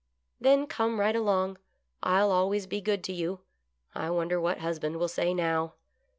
[0.41, 1.59] "Then come right along;
[2.01, 3.41] I'll always be good to you;
[3.93, 5.75] I wonder what husband will say now